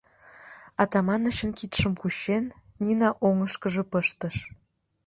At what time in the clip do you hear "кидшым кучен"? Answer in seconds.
1.57-2.45